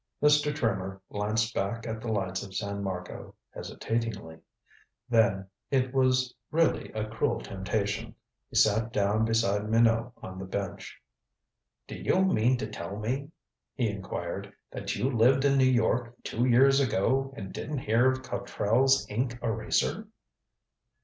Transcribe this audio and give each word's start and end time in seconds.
Mr. 0.19 0.51
Trimmer 0.51 0.99
glanced 1.11 1.53
back 1.53 1.85
at 1.85 2.01
the 2.01 2.11
lights 2.11 2.41
of 2.41 2.55
San 2.55 2.81
Marco, 2.81 3.35
hesitatingly. 3.51 4.39
Then 5.07 5.47
it 5.69 5.93
was 5.93 6.33
really 6.49 6.91
a 6.93 7.05
cruel 7.07 7.39
temptation 7.39 8.15
he 8.49 8.55
sat 8.55 8.91
down 8.91 9.25
beside 9.25 9.69
Minot 9.69 10.11
on 10.23 10.39
the 10.39 10.45
bench. 10.45 10.99
"Do 11.85 11.93
you 11.93 12.25
mean 12.25 12.57
to 12.57 12.67
tell 12.67 12.95
me," 12.97 13.29
he 13.75 13.89
inquired, 13.89 14.51
"that 14.71 14.95
you 14.95 15.07
lived 15.07 15.45
in 15.45 15.55
New 15.55 15.65
York 15.69 16.15
two 16.23 16.45
years 16.45 16.79
ago 16.79 17.31
and 17.37 17.53
didn't 17.53 17.77
hear 17.77 18.09
of 18.09 18.23
Cotrell's 18.23 19.05
Ink 19.07 19.37
Eraser?" 19.43 20.07